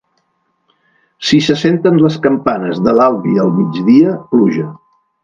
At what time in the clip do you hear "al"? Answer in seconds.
3.45-3.53